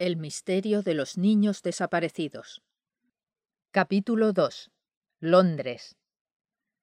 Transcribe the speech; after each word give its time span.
El 0.00 0.16
misterio 0.16 0.82
de 0.82 0.94
los 0.94 1.18
niños 1.18 1.60
desaparecidos. 1.60 2.62
Capítulo 3.72 4.32
2. 4.32 4.70
Londres. 5.18 5.96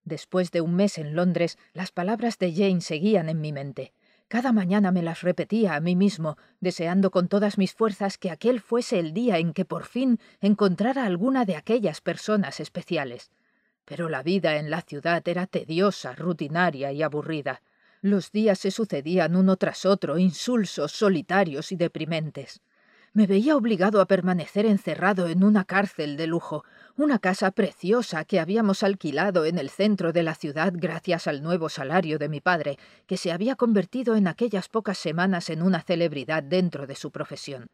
Después 0.03 0.51
de 0.51 0.59
un 0.59 0.75
mes 0.75 0.97
en 0.97 1.15
Londres, 1.15 1.57
las 1.71 1.93
palabras 1.93 2.37
de 2.39 2.53
Jane 2.53 2.81
seguían 2.81 3.29
en 3.29 3.39
mi 3.39 3.53
mente. 3.53 3.93
Cada 4.27 4.51
mañana 4.51 4.91
me 4.91 5.01
las 5.01 5.21
repetía 5.21 5.75
a 5.75 5.79
mí 5.79 5.95
mismo, 5.95 6.37
deseando 6.59 7.09
con 7.09 7.29
todas 7.29 7.57
mis 7.57 7.73
fuerzas 7.73 8.17
que 8.17 8.31
aquel 8.31 8.59
fuese 8.59 8.99
el 8.99 9.13
día 9.13 9.37
en 9.37 9.53
que 9.53 9.63
por 9.63 9.85
fin 9.85 10.19
encontrara 10.41 11.05
alguna 11.05 11.45
de 11.45 11.55
aquellas 11.55 12.01
personas 12.01 12.59
especiales. 12.59 13.31
Pero 13.85 14.09
la 14.09 14.23
vida 14.23 14.57
en 14.57 14.69
la 14.69 14.81
ciudad 14.81 15.25
era 15.25 15.47
tediosa, 15.47 16.11
rutinaria 16.15 16.91
y 16.91 17.01
aburrida. 17.01 17.61
Los 18.01 18.33
días 18.33 18.59
se 18.59 18.71
sucedían 18.71 19.37
uno 19.37 19.55
tras 19.55 19.85
otro, 19.85 20.17
insulsos, 20.17 20.91
solitarios 20.91 21.71
y 21.71 21.77
deprimentes 21.77 22.59
me 23.15 23.27
veía 23.27 23.55
obligado 23.55 24.01
a 24.01 24.07
permanecer 24.07 24.65
encerrado 24.65 25.29
en 25.29 25.45
una 25.45 25.63
cárcel 25.63 26.17
de 26.17 26.27
lujo, 26.27 26.65
una 26.97 27.17
casa 27.17 27.49
preciosa 27.51 28.25
que 28.25 28.41
habíamos 28.41 28.83
alquilado 28.83 29.45
en 29.45 29.57
el 29.57 29.69
centro 29.69 30.11
de 30.11 30.21
la 30.21 30.35
ciudad 30.35 30.73
gracias 30.75 31.25
al 31.25 31.41
nuevo 31.41 31.69
salario 31.69 32.19
de 32.19 32.27
mi 32.27 32.41
padre, 32.41 32.77
que 33.07 33.15
se 33.15 33.31
había 33.31 33.55
convertido 33.55 34.17
en 34.17 34.27
aquellas 34.27 34.67
pocas 34.67 34.97
semanas 34.97 35.49
en 35.49 35.61
una 35.61 35.81
celebridad 35.81 36.43
dentro 36.43 36.87
de 36.87 36.95
su 36.95 37.09
profesión. 37.11 37.67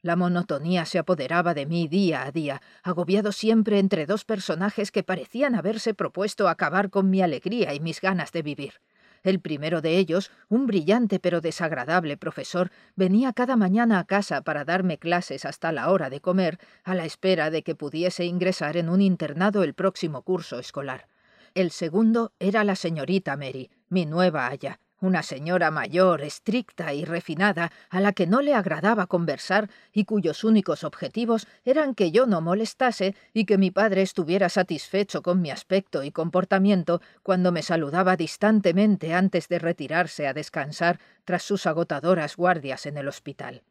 La 0.00 0.16
monotonía 0.16 0.86
se 0.86 0.98
apoderaba 0.98 1.52
de 1.52 1.66
mí 1.66 1.86
día 1.86 2.22
a 2.22 2.32
día, 2.32 2.62
agobiado 2.82 3.32
siempre 3.32 3.80
entre 3.80 4.06
dos 4.06 4.24
personajes 4.24 4.90
que 4.90 5.02
parecían 5.02 5.56
haberse 5.56 5.92
propuesto 5.92 6.48
acabar 6.48 6.88
con 6.88 7.10
mi 7.10 7.20
alegría 7.20 7.74
y 7.74 7.80
mis 7.80 8.00
ganas 8.00 8.32
de 8.32 8.40
vivir. 8.40 8.80
El 9.22 9.40
primero 9.40 9.82
de 9.82 9.98
ellos, 9.98 10.30
un 10.48 10.66
brillante 10.66 11.18
pero 11.18 11.40
desagradable 11.40 12.16
profesor, 12.16 12.70
venía 12.96 13.32
cada 13.32 13.56
mañana 13.56 13.98
a 13.98 14.04
casa 14.04 14.42
para 14.42 14.64
darme 14.64 14.98
clases 14.98 15.44
hasta 15.44 15.72
la 15.72 15.90
hora 15.90 16.08
de 16.08 16.20
comer, 16.20 16.58
a 16.84 16.94
la 16.94 17.04
espera 17.04 17.50
de 17.50 17.62
que 17.62 17.74
pudiese 17.74 18.24
ingresar 18.24 18.76
en 18.76 18.88
un 18.88 19.02
internado 19.02 19.62
el 19.62 19.74
próximo 19.74 20.22
curso 20.22 20.58
escolar. 20.58 21.06
El 21.54 21.70
segundo 21.70 22.32
era 22.38 22.64
la 22.64 22.76
señorita 22.76 23.36
Mary, 23.36 23.70
mi 23.88 24.06
nueva 24.06 24.46
aya, 24.46 24.80
una 25.00 25.22
señora 25.22 25.70
mayor, 25.70 26.22
estricta 26.22 26.92
y 26.92 27.04
refinada, 27.04 27.72
a 27.88 28.00
la 28.00 28.12
que 28.12 28.26
no 28.26 28.42
le 28.42 28.54
agradaba 28.54 29.06
conversar 29.06 29.70
y 29.92 30.04
cuyos 30.04 30.44
únicos 30.44 30.84
objetivos 30.84 31.46
eran 31.64 31.94
que 31.94 32.10
yo 32.10 32.26
no 32.26 32.40
molestase 32.40 33.14
y 33.32 33.46
que 33.46 33.58
mi 33.58 33.70
padre 33.70 34.02
estuviera 34.02 34.48
satisfecho 34.48 35.22
con 35.22 35.40
mi 35.40 35.50
aspecto 35.50 36.04
y 36.04 36.12
comportamiento 36.12 37.00
cuando 37.22 37.52
me 37.52 37.62
saludaba 37.62 38.16
distantemente 38.16 39.14
antes 39.14 39.48
de 39.48 39.58
retirarse 39.58 40.26
a 40.26 40.34
descansar 40.34 41.00
tras 41.24 41.42
sus 41.42 41.66
agotadoras 41.66 42.36
guardias 42.36 42.86
en 42.86 42.96
el 42.96 43.08
hospital. 43.08 43.62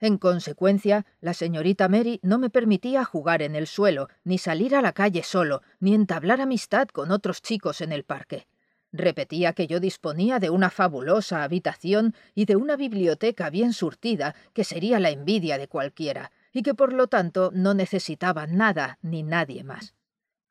En 0.00 0.18
consecuencia, 0.18 1.06
la 1.20 1.32
señorita 1.32 1.88
Mary 1.88 2.20
no 2.22 2.38
me 2.38 2.50
permitía 2.50 3.04
jugar 3.04 3.40
en 3.40 3.54
el 3.54 3.66
suelo, 3.66 4.08
ni 4.22 4.38
salir 4.38 4.74
a 4.74 4.82
la 4.82 4.92
calle 4.92 5.22
solo, 5.22 5.62
ni 5.80 5.94
entablar 5.94 6.40
amistad 6.40 6.88
con 6.88 7.10
otros 7.10 7.40
chicos 7.40 7.80
en 7.80 7.92
el 7.92 8.04
parque. 8.04 8.46
Repetía 8.96 9.54
que 9.54 9.66
yo 9.66 9.80
disponía 9.80 10.38
de 10.38 10.50
una 10.50 10.70
fabulosa 10.70 11.42
habitación 11.42 12.14
y 12.32 12.44
de 12.44 12.54
una 12.54 12.76
biblioteca 12.76 13.50
bien 13.50 13.72
surtida, 13.72 14.36
que 14.52 14.62
sería 14.62 15.00
la 15.00 15.10
envidia 15.10 15.58
de 15.58 15.66
cualquiera, 15.66 16.30
y 16.52 16.62
que 16.62 16.74
por 16.74 16.92
lo 16.92 17.08
tanto 17.08 17.50
no 17.52 17.74
necesitaba 17.74 18.46
nada 18.46 19.00
ni 19.02 19.24
nadie 19.24 19.64
más. 19.64 19.94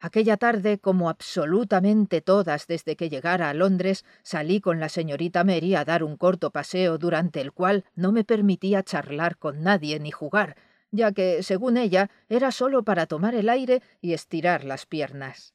Aquella 0.01 0.35
tarde, 0.35 0.77
como 0.77 1.09
absolutamente 1.09 2.19
todas 2.19 2.67
desde 2.67 2.97
que 2.97 3.09
llegara 3.09 3.49
a 3.49 3.53
Londres, 3.53 4.03
salí 4.23 4.59
con 4.59 4.81
la 4.81 4.89
señorita 4.89 5.45
Mary 5.45 5.75
a 5.75 5.85
dar 5.85 6.03
un 6.03 6.17
corto 6.17 6.51
paseo 6.51 6.97
durante 6.97 7.39
el 7.39 7.53
cual 7.53 7.85
no 7.95 8.11
me 8.11 8.25
permitía 8.25 8.83
charlar 8.83 9.37
con 9.37 9.63
nadie 9.63 10.01
ni 10.01 10.11
jugar, 10.11 10.57
ya 10.91 11.13
que, 11.13 11.43
según 11.43 11.77
ella, 11.77 12.09
era 12.27 12.51
solo 12.51 12.83
para 12.83 13.05
tomar 13.05 13.35
el 13.35 13.47
aire 13.47 13.81
y 14.01 14.11
estirar 14.11 14.65
las 14.65 14.85
piernas. 14.85 15.53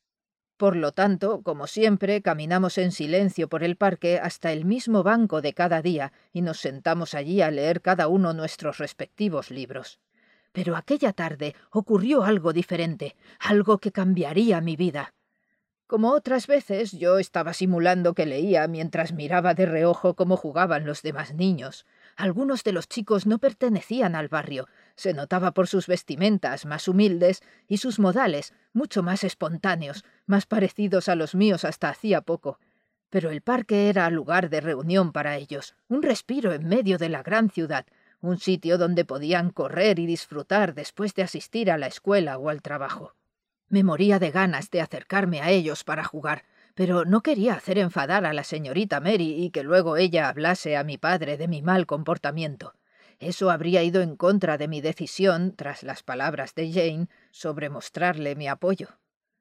Por 0.59 0.75
lo 0.75 0.91
tanto, 0.91 1.43
como 1.43 1.69
siempre, 1.69 2.21
caminamos 2.21 2.79
en 2.79 2.91
silencio 2.91 3.49
por 3.49 3.63
el 3.63 3.77
parque 3.77 4.19
hasta 4.19 4.51
el 4.51 4.65
mismo 4.65 5.05
banco 5.05 5.41
de 5.41 5.55
cada 5.55 5.83
día 5.83 6.13
y 6.33 6.43
nos 6.43 6.59
sentamos 6.59 7.15
allí 7.15 7.41
a 7.43 7.53
leer 7.53 7.81
cada 7.81 8.09
uno 8.09 8.33
nuestros 8.35 8.79
respectivos 8.79 9.53
libros. 9.53 10.01
Pero 10.51 10.75
aquella 10.75 11.13
tarde 11.13 11.55
ocurrió 11.71 12.25
algo 12.25 12.53
diferente, 12.53 13.15
algo 13.39 13.79
que 13.79 13.93
cambiaría 13.93 14.61
mi 14.61 14.75
vida. 14.75 15.15
Como 15.87 16.11
otras 16.11 16.49
veces, 16.49 16.91
yo 16.91 17.21
estaba 17.21 17.55
simulando 17.55 18.15
que 18.15 18.27
leía 18.27 18.67
mientras 18.67 19.13
miraba 19.13 19.55
de 19.55 19.65
reojo 19.65 20.15
cómo 20.15 20.37
jugaban 20.37 20.85
los 20.85 21.03
demás 21.03 21.35
niños. 21.35 21.87
Algunos 22.19 22.65
de 22.65 22.73
los 22.73 22.89
chicos 22.89 23.27
no 23.27 23.39
pertenecían 23.39 24.17
al 24.17 24.27
barrio, 24.27 24.67
se 24.97 25.15
notaba 25.15 25.53
por 25.53 25.69
sus 25.69 25.87
vestimentas 25.87 26.67
más 26.67 26.89
humildes 26.89 27.43
y 27.69 27.77
sus 27.77 28.01
modales 28.01 28.55
mucho 28.73 29.05
más 29.05 29.23
espontáneos, 29.23 30.05
más 30.27 30.45
parecidos 30.45 31.09
a 31.09 31.15
los 31.15 31.37
míos 31.37 31.65
hasta 31.65 31.91
hacía 31.91 32.21
poco. 32.21 32.59
Pero 33.09 33.31
el 33.31 33.41
parque 33.41 33.89
era 33.89 34.11
lugar 34.11 34.51
de 34.51 34.61
reunión 34.61 35.13
para 35.13 35.37
ellos, 35.37 35.77
un 35.87 36.03
respiro 36.03 36.53
en 36.53 36.67
medio 36.67 36.99
de 36.99 37.09
la 37.09 37.23
gran 37.23 37.51
ciudad, 37.51 37.87
un 38.21 38.41
sitio 38.41 38.79
donde 38.79 39.05
podían 39.05 39.51
correr 39.51 40.01
y 40.01 40.07
disfrutar 40.07 40.75
después 40.75 41.15
de 41.15 41.23
asistir 41.23 41.71
a 41.71 41.79
la 41.79 41.87
escuela 41.87 42.37
o 42.37 42.49
al 42.49 42.63
trabajo. 42.63 43.15
Me 43.69 43.85
moría 43.85 44.19
de 44.19 44.33
ganas 44.33 44.73
de 44.73 44.81
acercarme 44.81 45.41
a 45.41 45.51
ellos 45.51 45.85
para 45.85 46.03
jugar, 46.03 46.45
pero 46.75 47.05
no 47.05 47.23
quería 47.23 47.55
hacer 47.55 47.79
enfadar 47.79 48.25
a 48.25 48.33
la 48.33 48.45
señorita 48.45 49.01
Mary 49.01 49.35
y 49.43 49.51
que 49.51 49.63
luego 49.63 49.97
ella 49.97 50.29
hablase 50.29 50.77
a 50.77 50.85
mi 50.85 50.99
padre 50.99 51.37
de 51.37 51.49
mi 51.49 51.63
mal 51.63 51.87
comportamiento. 51.87 52.75
Eso 53.19 53.51
habría 53.51 53.83
ido 53.83 54.01
en 54.01 54.17
contra 54.17 54.59
de 54.59 54.69
mi 54.69 54.81
decisión, 54.81 55.55
tras 55.57 55.83
las 55.83 56.03
palabras 56.03 56.55
de 56.55 56.73
Jane, 56.73 57.09
sobre 57.33 57.69
mostrarle 57.69 58.37
mi 58.37 58.47
apoyo. 58.47 58.89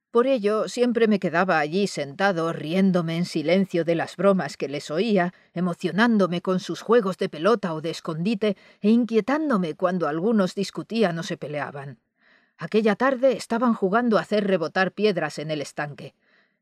Por 0.10 0.26
ello, 0.26 0.68
siempre 0.68 1.08
me 1.08 1.20
quedaba 1.20 1.60
allí 1.60 1.86
sentado, 1.86 2.54
riéndome 2.54 3.18
en 3.18 3.26
silencio 3.26 3.84
de 3.86 3.94
las 3.94 4.16
bromas 4.16 4.58
que 4.58 4.68
les 4.68 4.90
oía, 4.90 5.34
emocionándome 5.54 6.42
con 6.42 6.60
sus 6.60 6.82
juegos 6.82 7.18
de 7.18 7.30
pelota 7.30 7.74
o 7.74 7.82
de 7.82 7.92
escondite, 7.92 8.58
e 8.82 8.90
inquietándome 8.90 9.76
cuando 9.76 10.08
algunos 10.08 10.56
discutían 10.56 11.20
o 11.20 11.24
se 11.24 11.38
peleaban. 11.38 12.00
Aquella 12.58 12.96
tarde 12.96 13.34
estaban 13.34 13.76
jugando 13.76 14.18
a 14.18 14.22
hacer 14.22 14.48
rebotar 14.48 14.92
piedras 14.92 15.38
en 15.38 15.52
el 15.52 15.62
estanque. 15.62 16.16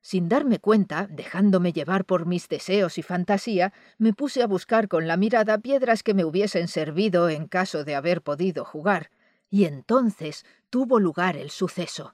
Sin 0.05 0.29
darme 0.29 0.59
cuenta, 0.59 1.07
dejándome 1.09 1.73
llevar 1.73 2.05
por 2.05 2.27
mis 2.27 2.47
deseos 2.47 2.99
y 2.99 3.01
fantasía, 3.01 3.73
me 3.97 4.13
puse 4.13 4.43
a 4.43 4.45
buscar 4.45 4.87
con 4.87 5.07
la 5.07 5.17
mirada 5.17 5.57
piedras 5.57 6.03
que 6.03 6.13
me 6.13 6.23
hubiesen 6.23 6.67
servido 6.67 7.27
en 7.27 7.47
caso 7.47 7.83
de 7.83 7.95
haber 7.95 8.21
podido 8.21 8.65
jugar. 8.65 9.09
Y 9.49 9.65
entonces 9.65 10.45
tuvo 10.69 10.99
lugar 10.99 11.37
el 11.37 11.49
suceso. 11.49 12.13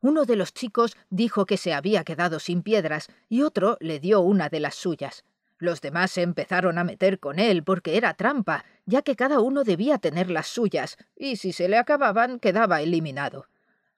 Uno 0.00 0.24
de 0.24 0.34
los 0.34 0.52
chicos 0.52 0.96
dijo 1.08 1.46
que 1.46 1.56
se 1.56 1.72
había 1.72 2.02
quedado 2.02 2.40
sin 2.40 2.64
piedras 2.64 3.06
y 3.28 3.42
otro 3.42 3.76
le 3.78 4.00
dio 4.00 4.22
una 4.22 4.48
de 4.48 4.58
las 4.58 4.74
suyas. 4.74 5.22
Los 5.58 5.80
demás 5.80 6.10
se 6.10 6.22
empezaron 6.22 6.78
a 6.78 6.82
meter 6.82 7.20
con 7.20 7.38
él 7.38 7.62
porque 7.62 7.96
era 7.96 8.14
trampa, 8.14 8.64
ya 8.86 9.02
que 9.02 9.14
cada 9.14 9.38
uno 9.38 9.62
debía 9.62 9.98
tener 9.98 10.32
las 10.32 10.48
suyas, 10.48 10.96
y 11.14 11.36
si 11.36 11.52
se 11.52 11.68
le 11.68 11.78
acababan 11.78 12.40
quedaba 12.40 12.82
eliminado. 12.82 13.46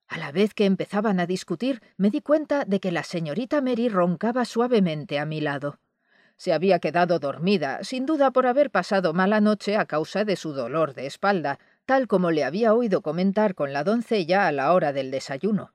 A 0.08 0.18
la 0.18 0.32
vez 0.32 0.54
que 0.54 0.66
empezaban 0.66 1.20
a 1.20 1.26
discutir, 1.26 1.82
me 1.96 2.10
di 2.10 2.20
cuenta 2.20 2.64
de 2.64 2.80
que 2.80 2.92
la 2.92 3.02
señorita 3.02 3.60
Mary 3.60 3.88
roncaba 3.88 4.44
suavemente 4.44 5.18
a 5.18 5.24
mi 5.24 5.40
lado. 5.40 5.78
Se 6.36 6.52
había 6.52 6.80
quedado 6.80 7.18
dormida, 7.18 7.84
sin 7.84 8.04
duda 8.04 8.30
por 8.30 8.46
haber 8.46 8.70
pasado 8.70 9.12
mala 9.14 9.40
noche 9.40 9.76
a 9.76 9.86
causa 9.86 10.24
de 10.24 10.36
su 10.36 10.52
dolor 10.52 10.94
de 10.94 11.06
espalda, 11.06 11.58
tal 11.86 12.08
como 12.08 12.30
le 12.30 12.44
había 12.44 12.74
oído 12.74 13.00
comentar 13.00 13.54
con 13.54 13.72
la 13.72 13.84
doncella 13.84 14.46
a 14.46 14.52
la 14.52 14.72
hora 14.72 14.92
del 14.92 15.10
desayuno. 15.10 15.72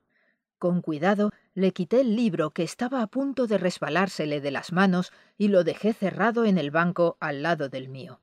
Con 0.59 0.81
cuidado 0.81 1.31
le 1.53 1.71
quité 1.71 2.01
el 2.01 2.15
libro 2.15 2.51
que 2.51 2.63
estaba 2.63 3.01
a 3.01 3.07
punto 3.07 3.47
de 3.47 3.57
resbalársele 3.57 4.41
de 4.41 4.51
las 4.51 4.71
manos 4.71 5.11
y 5.37 5.49
lo 5.49 5.63
dejé 5.63 5.93
cerrado 5.93 6.45
en 6.45 6.57
el 6.57 6.71
banco 6.71 7.17
al 7.19 7.43
lado 7.43 7.69
del 7.69 7.89
mío. 7.89 8.21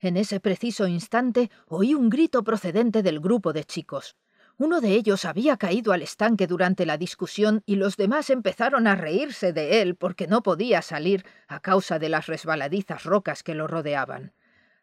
En 0.00 0.16
ese 0.16 0.40
preciso 0.40 0.86
instante 0.86 1.50
oí 1.66 1.94
un 1.94 2.10
grito 2.10 2.42
procedente 2.44 3.02
del 3.02 3.20
grupo 3.20 3.52
de 3.52 3.64
chicos. 3.64 4.16
Uno 4.58 4.80
de 4.80 4.94
ellos 4.94 5.26
había 5.26 5.58
caído 5.58 5.92
al 5.92 6.00
estanque 6.00 6.46
durante 6.46 6.86
la 6.86 6.96
discusión 6.96 7.62
y 7.66 7.76
los 7.76 7.98
demás 7.98 8.30
empezaron 8.30 8.86
a 8.86 8.94
reírse 8.94 9.52
de 9.52 9.82
él 9.82 9.96
porque 9.96 10.26
no 10.26 10.42
podía 10.42 10.80
salir 10.80 11.26
a 11.46 11.60
causa 11.60 11.98
de 11.98 12.08
las 12.08 12.26
resbaladizas 12.26 13.04
rocas 13.04 13.42
que 13.42 13.54
lo 13.54 13.66
rodeaban. 13.66 14.32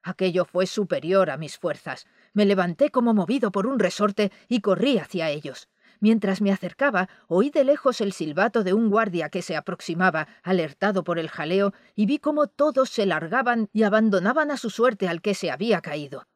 Aquello 0.03 0.45
fue 0.45 0.67
superior 0.67 1.31
a 1.31 1.37
mis 1.37 1.57
fuerzas. 1.57 2.05
Me 2.33 2.45
levanté 2.45 2.91
como 2.91 3.15
movido 3.15 3.51
por 3.51 3.65
un 3.65 3.79
resorte 3.79 4.31
y 4.47 4.61
corrí 4.61 4.99
hacia 4.99 5.29
ellos. 5.29 5.69
Mientras 5.99 6.41
me 6.41 6.51
acercaba, 6.51 7.09
oí 7.27 7.49
de 7.49 7.63
lejos 7.63 7.99
el 8.01 8.13
silbato 8.13 8.63
de 8.63 8.73
un 8.73 8.89
guardia 8.89 9.29
que 9.29 9.41
se 9.41 9.55
aproximaba, 9.55 10.27
alertado 10.43 11.03
por 11.03 11.17
el 11.17 11.29
jaleo, 11.29 11.73
y 11.95 12.05
vi 12.05 12.19
cómo 12.19 12.47
todos 12.47 12.89
se 12.89 13.05
largaban 13.05 13.69
y 13.71 13.83
abandonaban 13.83 14.51
a 14.51 14.57
su 14.57 14.69
suerte 14.69 15.07
al 15.07 15.21
que 15.21 15.33
se 15.33 15.49
había 15.49 15.81
caído. 15.81 16.27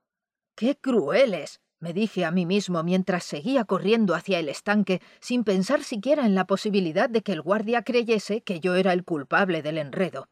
¡Qué 0.56 0.78
crueles! 0.78 1.60
Me 1.80 1.94
dije 1.94 2.26
a 2.26 2.32
mí 2.32 2.46
mismo 2.46 2.82
mientras 2.84 3.24
seguía 3.24 3.64
corriendo 3.64 4.16
hacia 4.16 4.40
el 4.40 4.50
estanque 4.50 5.02
sin 5.20 5.44
pensar 5.44 5.84
siquiera 5.84 6.26
en 6.26 6.34
la 6.34 6.46
posibilidad 6.46 7.10
de 7.10 7.22
que 7.22 7.34
el 7.34 7.42
guardia 7.42 7.84
creyese 7.84 8.42
que 8.42 8.60
yo 8.60 8.76
era 8.76 8.94
el 8.94 9.04
culpable 9.04 9.62
del 9.62 9.78
enredo. 9.78 10.28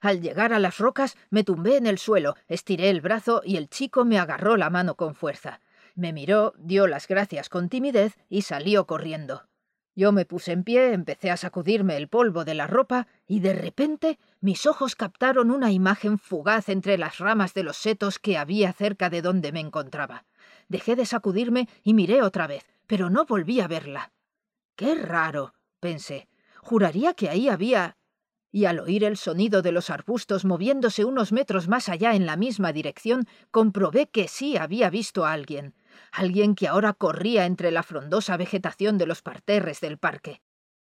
Al 0.00 0.20
llegar 0.20 0.52
a 0.52 0.58
las 0.58 0.78
rocas 0.78 1.16
me 1.28 1.44
tumbé 1.44 1.76
en 1.76 1.86
el 1.86 1.98
suelo, 1.98 2.34
estiré 2.48 2.90
el 2.90 3.00
brazo 3.00 3.42
y 3.44 3.56
el 3.56 3.68
chico 3.68 4.04
me 4.04 4.18
agarró 4.18 4.56
la 4.56 4.70
mano 4.70 4.96
con 4.96 5.14
fuerza. 5.14 5.60
Me 5.94 6.12
miró, 6.12 6.54
dio 6.58 6.86
las 6.86 7.06
gracias 7.06 7.48
con 7.48 7.68
timidez 7.68 8.16
y 8.28 8.42
salió 8.42 8.86
corriendo. 8.86 9.46
Yo 9.94 10.12
me 10.12 10.24
puse 10.24 10.52
en 10.52 10.64
pie, 10.64 10.94
empecé 10.94 11.30
a 11.30 11.36
sacudirme 11.36 11.96
el 11.96 12.08
polvo 12.08 12.44
de 12.44 12.54
la 12.54 12.66
ropa 12.66 13.06
y 13.26 13.40
de 13.40 13.52
repente 13.52 14.18
mis 14.40 14.64
ojos 14.64 14.96
captaron 14.96 15.50
una 15.50 15.72
imagen 15.72 16.18
fugaz 16.18 16.68
entre 16.68 16.96
las 16.96 17.18
ramas 17.18 17.54
de 17.54 17.64
los 17.64 17.76
setos 17.76 18.18
que 18.18 18.38
había 18.38 18.72
cerca 18.72 19.10
de 19.10 19.20
donde 19.20 19.52
me 19.52 19.60
encontraba. 19.60 20.24
Dejé 20.70 20.94
de 20.94 21.04
sacudirme 21.04 21.68
y 21.82 21.94
miré 21.94 22.22
otra 22.22 22.46
vez, 22.46 22.64
pero 22.86 23.10
no 23.10 23.26
volví 23.26 23.60
a 23.60 23.66
verla. 23.66 24.12
Qué 24.76 24.94
raro, 24.94 25.52
pensé. 25.80 26.28
Juraría 26.62 27.12
que 27.12 27.28
ahí 27.28 27.48
había. 27.48 27.96
Y 28.52 28.66
al 28.66 28.78
oír 28.78 29.02
el 29.02 29.16
sonido 29.16 29.62
de 29.62 29.72
los 29.72 29.90
arbustos 29.90 30.44
moviéndose 30.44 31.04
unos 31.04 31.32
metros 31.32 31.66
más 31.66 31.88
allá 31.88 32.14
en 32.14 32.24
la 32.24 32.36
misma 32.36 32.72
dirección, 32.72 33.26
comprobé 33.50 34.08
que 34.08 34.28
sí 34.28 34.56
había 34.56 34.90
visto 34.90 35.24
a 35.24 35.32
alguien, 35.32 35.74
alguien 36.12 36.54
que 36.54 36.68
ahora 36.68 36.92
corría 36.92 37.46
entre 37.46 37.72
la 37.72 37.82
frondosa 37.82 38.36
vegetación 38.36 38.96
de 38.96 39.06
los 39.06 39.22
parterres 39.22 39.80
del 39.80 39.98
parque. 39.98 40.40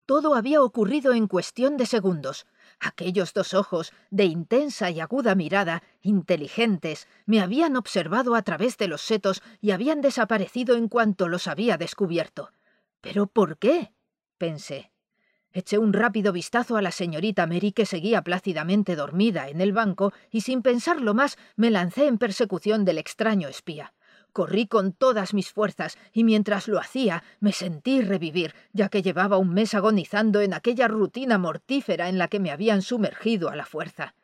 Todo 0.06 0.36
había 0.36 0.62
ocurrido 0.62 1.12
en 1.12 1.26
cuestión 1.26 1.76
de 1.76 1.84
segundos. 1.84 2.46
Aquellos 2.78 3.32
dos 3.32 3.54
ojos, 3.54 3.92
de 4.10 4.24
intensa 4.24 4.90
y 4.90 5.00
aguda 5.00 5.34
mirada, 5.34 5.82
inteligentes, 6.02 7.08
me 7.24 7.40
habían 7.40 7.76
observado 7.76 8.34
a 8.34 8.42
través 8.42 8.76
de 8.76 8.88
los 8.88 9.00
setos 9.00 9.42
y 9.60 9.70
habían 9.70 10.02
desaparecido 10.02 10.76
en 10.76 10.88
cuanto 10.88 11.28
los 11.28 11.46
había 11.46 11.78
descubierto. 11.78 12.52
¿Pero 13.00 13.26
por 13.26 13.58
qué? 13.58 13.92
pensé. 14.38 14.92
Eché 15.52 15.78
un 15.78 15.94
rápido 15.94 16.32
vistazo 16.32 16.76
a 16.76 16.82
la 16.82 16.90
señorita 16.90 17.46
Mary 17.46 17.72
que 17.72 17.86
seguía 17.86 18.20
plácidamente 18.20 18.94
dormida 18.94 19.48
en 19.48 19.62
el 19.62 19.72
banco 19.72 20.12
y 20.30 20.42
sin 20.42 20.60
pensarlo 20.60 21.14
más 21.14 21.38
me 21.56 21.70
lancé 21.70 22.08
en 22.08 22.18
persecución 22.18 22.84
del 22.84 22.98
extraño 22.98 23.48
espía. 23.48 23.94
Corrí 24.36 24.66
con 24.66 24.92
todas 24.92 25.32
mis 25.32 25.50
fuerzas 25.50 25.96
y 26.12 26.22
mientras 26.22 26.68
lo 26.68 26.78
hacía 26.78 27.24
me 27.40 27.52
sentí 27.52 28.02
revivir, 28.02 28.54
ya 28.74 28.90
que 28.90 29.00
llevaba 29.00 29.38
un 29.38 29.54
mes 29.54 29.72
agonizando 29.72 30.42
en 30.42 30.52
aquella 30.52 30.88
rutina 30.88 31.38
mortífera 31.38 32.10
en 32.10 32.18
la 32.18 32.28
que 32.28 32.38
me 32.38 32.50
habían 32.50 32.82
sumergido 32.82 33.48
a 33.48 33.56
la 33.56 33.64
fuerza. 33.64 34.14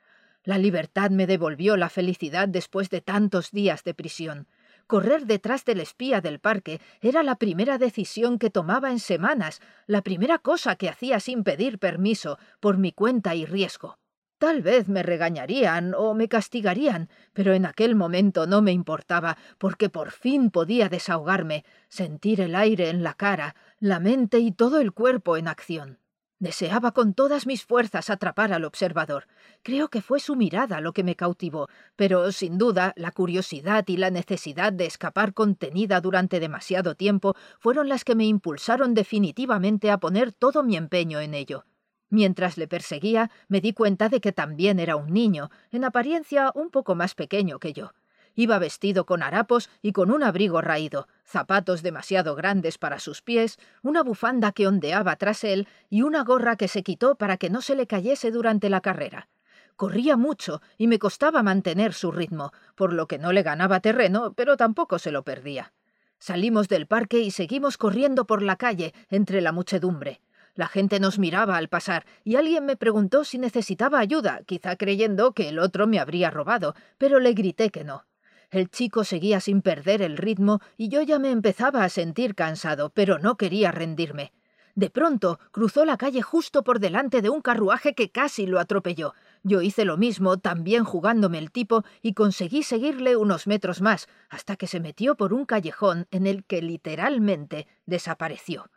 La 0.45 0.59
libertad 0.59 1.09
me 1.09 1.27
devolvió 1.27 1.79
la 1.79 1.89
felicidad 1.89 2.47
después 2.47 2.91
de 2.91 3.01
tantos 3.01 3.53
días 3.53 3.85
de 3.85 3.95
prisión. 3.95 4.49
Correr 4.87 5.25
detrás 5.25 5.65
del 5.65 5.81
espía 5.81 6.21
del 6.21 6.41
parque 6.41 6.83
era 7.01 7.23
la 7.23 7.37
primera 7.37 7.79
decisión 7.79 8.39
que 8.39 8.51
tomaba 8.51 8.91
en 8.91 8.99
semanas, 8.99 9.63
la 9.87 10.03
primera 10.03 10.37
cosa 10.37 10.77
que 10.77 10.91
hacía 10.91 11.21
sin 11.21 11.43
pedir 11.43 11.79
permiso, 11.79 12.39
por 12.61 12.77
mi 12.77 12.93
cuenta 12.93 13.35
y 13.35 13.47
riesgo. 13.47 13.97
Tal 14.43 14.61
vez 14.61 14.89
me 14.89 15.05
regañarían 15.05 15.95
o 15.95 16.15
me 16.15 16.27
castigarían, 16.27 17.09
pero 17.33 17.55
en 17.55 17.65
aquel 17.65 17.95
momento 17.95 18.49
no 18.49 18.61
me 18.61 18.73
importaba, 18.73 19.39
porque 19.57 19.89
por 19.89 20.11
fin 20.11 20.51
podía 20.51 20.89
desahogarme, 20.89 21.65
sentir 21.87 22.41
el 22.41 22.57
aire 22.57 22.91
en 22.91 23.05
la 23.05 23.15
cara, 23.15 23.55
la 23.79 24.01
mente 24.01 24.41
y 24.41 24.51
todo 24.51 24.81
el 24.81 24.91
cuerpo 24.91 25.37
en 25.37 25.47
acción. 25.47 26.01
Deseaba 26.41 26.91
con 26.91 27.15
todas 27.15 27.47
mis 27.47 27.65
fuerzas 27.65 28.11
atrapar 28.11 28.53
al 28.53 28.65
observador. 28.65 29.29
Creo 29.63 29.91
que 29.91 30.03
fue 30.03 30.19
su 30.19 30.35
mirada 30.35 30.81
lo 30.81 30.93
que 30.93 31.05
me 31.05 31.15
cautivó, 31.15 31.69
pero 31.95 32.33
sin 32.33 32.59
duda 32.59 32.95
la 32.97 33.13
curiosidad 33.13 33.85
y 33.87 33.97
la 33.97 34.11
necesidad 34.11 34.73
de 34.73 34.87
escapar 34.87 35.35
contenida 35.35 36.01
durante 36.01 36.41
demasiado 36.41 36.97
tiempo 36.97 37.37
fueron 37.61 37.89
las 37.89 38.03
que 38.03 38.17
me 38.17 38.27
impulsaron 38.27 38.93
definitivamente 38.93 39.93
a 39.93 39.99
poner 39.99 40.33
todo 40.33 40.65
mi 40.65 40.77
empeño 40.77 41.21
en 41.21 41.35
ello. 41.35 41.65
Mientras 42.13 42.59
le 42.59 42.69
perseguía, 42.69 43.31
me 43.49 43.63
di 43.63 43.73
cuenta 43.73 44.11
de 44.11 44.21
que 44.21 44.33
también 44.33 44.79
era 44.79 44.97
un 44.97 45.15
niño, 45.15 45.51
en 45.71 45.83
apariencia 45.83 46.53
un 46.55 46.69
poco 46.69 46.95
más 46.95 47.15
pequeño 47.15 47.59
que 47.59 47.73
yo. 47.73 47.95
Iba 48.35 48.59
vestido 48.59 49.07
con 49.07 49.23
harapos 49.23 49.71
y 49.81 49.93
con 49.93 50.11
un 50.11 50.23
abrigo 50.23 50.61
raído, 50.61 51.09
zapatos 51.25 51.81
demasiado 51.81 52.35
grandes 52.35 52.77
para 52.77 52.99
sus 52.99 53.23
pies, 53.23 53.59
una 53.83 54.03
bufanda 54.03 54.53
que 54.53 54.67
ondeaba 54.67 55.17
tras 55.17 55.43
él 55.43 55.67
y 55.89 56.03
una 56.03 56.23
gorra 56.23 56.57
que 56.57 56.69
se 56.69 56.83
quitó 56.83 57.15
para 57.15 57.39
que 57.39 57.49
no 57.49 57.63
se 57.63 57.75
le 57.75 57.87
cayese 57.87 58.31
durante 58.31 58.69
la 58.69 58.83
carrera. 58.83 59.31
Corría 59.77 60.19
mucho 60.19 60.61
y 60.77 60.89
me 60.89 60.99
costaba 60.99 61.43
mantener 61.43 61.95
su 61.95 62.13
ritmo, 62.13 62.53
por 62.75 62.93
lo 62.93 63.09
que 63.09 63.17
no 63.17 63.33
le 63.33 63.43
ganaba 63.43 63.81
terreno, 63.81 64.35
pero 64.35 64.59
tampoco 64.59 64.99
se 64.99 65.13
lo 65.13 65.23
perdía. 65.23 65.73
Salimos 66.19 66.69
del 66.69 66.87
parque 66.87 67.21
y 67.21 67.31
seguimos 67.31 67.79
corriendo 67.79 68.27
por 68.27 68.43
la 68.43 68.57
calle 68.57 68.93
entre 69.09 69.41
la 69.41 69.53
muchedumbre. 69.53 70.21
La 70.55 70.69
gente 70.69 71.01
nos 71.01 71.19
miraba 71.19 71.57
al 71.57 71.69
pasar, 71.69 72.05
y 72.25 72.37
alguien 72.37 72.67
me 72.67 72.77
preguntó 72.77 73.25
si 73.25 73.39
necesitaba 73.39 73.99
ayuda, 73.99 74.43
quizá 74.45 74.77
creyendo 74.77 75.33
que 75.33 75.49
el 75.49 75.59
otro 75.59 75.87
me 75.87 75.99
habría 75.99 76.31
robado, 76.31 76.75
pero 76.99 77.21
le 77.21 77.33
grité 77.33 77.71
que 77.71 77.85
no. 77.85 78.05
El 78.51 78.69
chico 78.69 79.05
seguía 79.05 79.41
sin 79.41 79.63
perder 79.63 80.03
el 80.03 80.19
ritmo 80.19 80.61
y 80.77 80.91
yo 80.91 81.01
ya 81.01 81.19
me 81.19 81.31
empezaba 81.31 81.85
a 81.85 81.89
sentir 81.89 82.35
cansado, 82.35 82.91
pero 82.91 83.19
no 83.19 83.39
quería 83.39 83.73
rendirme. 83.73 84.35
De 84.75 84.91
pronto 84.91 85.39
cruzó 85.53 85.87
la 85.87 85.97
calle 85.97 86.21
justo 86.21 86.63
por 86.63 86.79
delante 86.79 87.23
de 87.23 87.31
un 87.31 87.41
carruaje 87.41 87.95
que 87.95 88.11
casi 88.11 88.47
lo 88.47 88.61
atropelló. 88.61 89.15
Yo 89.43 89.63
hice 89.63 89.87
lo 89.87 89.97
mismo, 89.97 90.37
también 90.37 90.85
jugándome 90.85 91.39
el 91.39 91.51
tipo, 91.51 91.83
y 92.03 92.13
conseguí 92.13 92.63
seguirle 92.63 93.17
unos 93.17 93.47
metros 93.47 93.81
más, 93.81 94.07
hasta 94.29 94.57
que 94.57 94.67
se 94.67 94.81
metió 94.81 95.15
por 95.15 95.33
un 95.33 95.47
callejón 95.47 96.07
en 96.11 96.27
el 96.27 96.45
que 96.45 96.61
literalmente 96.61 97.67
desapareció. 97.87 98.71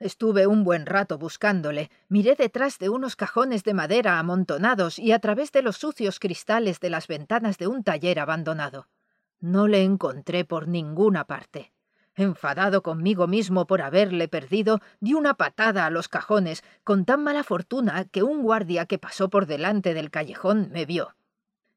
Estuve 0.00 0.46
un 0.46 0.64
buen 0.64 0.86
rato 0.86 1.18
buscándole, 1.18 1.90
miré 2.08 2.34
detrás 2.34 2.78
de 2.78 2.88
unos 2.88 3.14
cajones 3.14 3.62
de 3.62 3.74
madera 3.74 4.18
amontonados 4.18 4.98
y 4.98 5.12
a 5.12 5.18
través 5.20 5.52
de 5.52 5.62
los 5.62 5.76
sucios 5.76 6.18
cristales 6.18 6.80
de 6.80 6.90
las 6.90 7.06
ventanas 7.06 7.58
de 7.58 7.68
un 7.68 7.84
taller 7.84 8.18
abandonado. 8.18 8.88
No 9.40 9.68
le 9.68 9.82
encontré 9.82 10.44
por 10.44 10.66
ninguna 10.68 11.24
parte. 11.26 11.72
Enfadado 12.16 12.82
conmigo 12.82 13.26
mismo 13.26 13.66
por 13.66 13.82
haberle 13.82 14.28
perdido, 14.28 14.80
di 15.00 15.14
una 15.14 15.34
patada 15.34 15.86
a 15.86 15.90
los 15.90 16.08
cajones, 16.08 16.62
con 16.84 17.04
tan 17.04 17.22
mala 17.22 17.42
fortuna 17.42 18.04
que 18.04 18.22
un 18.22 18.42
guardia 18.42 18.86
que 18.86 18.98
pasó 18.98 19.30
por 19.30 19.46
delante 19.46 19.94
del 19.94 20.10
callejón 20.10 20.70
me 20.72 20.86
vio. 20.86 21.16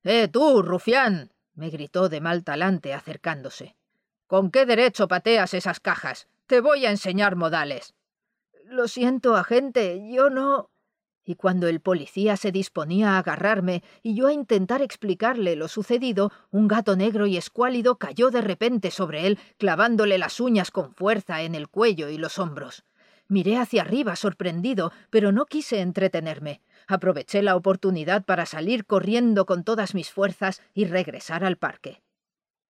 ¡Eh, 0.04 0.28
tú, 0.28 0.62
rufián! 0.62 1.31
me 1.56 1.70
gritó 1.70 2.08
de 2.08 2.22
mal 2.22 2.44
talante 2.44 2.94
acercándose. 2.94 3.75
¿Con 4.28 4.52
qué 4.52 4.66
derecho 4.66 5.08
pateas 5.08 5.54
esas 5.54 5.80
cajas? 5.80 6.28
Te 6.46 6.62
voy 6.62 6.86
a 6.86 6.92
enseñar 6.92 7.36
modales. 7.36 7.96
Lo 8.69 8.90
siento, 8.90 9.38
agente, 9.38 10.02
yo 10.12 10.30
no 10.30 10.69
y 11.24 11.36
cuando 11.36 11.68
el 11.68 11.81
policía 11.81 12.38
se 12.38 12.52
disponía 12.54 13.12
a 13.12 13.19
agarrarme 13.19 13.84
y 14.02 14.16
yo 14.16 14.28
a 14.28 14.34
intentar 14.34 14.81
explicarle 14.81 15.58
lo 15.58 15.68
sucedido, 15.68 16.31
un 16.52 16.69
gato 16.69 16.96
negro 16.96 17.28
y 17.28 17.36
escuálido 17.36 17.98
cayó 17.98 18.30
de 18.30 18.40
repente 18.40 18.92
sobre 18.92 19.28
él, 19.28 19.40
clavándole 19.58 20.18
las 20.18 20.39
uñas 20.39 20.72
con 20.72 20.94
fuerza 20.94 21.41
en 21.41 21.53
el 21.53 21.68
cuello 21.68 22.08
y 22.10 22.18
los 22.18 22.39
hombros. 22.39 22.86
Miré 23.27 23.58
hacia 23.58 23.82
arriba 23.82 24.15
sorprendido, 24.15 24.94
pero 25.10 25.34
no 25.34 25.46
quise 25.46 25.82
entretenerme. 25.82 26.62
Aproveché 26.88 27.41
la 27.41 27.58
oportunidad 27.58 28.24
para 28.24 28.46
salir 28.46 28.86
corriendo 28.86 29.46
con 29.46 29.65
todas 29.65 29.96
mis 29.96 30.12
fuerzas 30.12 30.62
y 30.74 30.86
regresar 30.86 31.44
al 31.44 31.58
parque. 31.58 32.01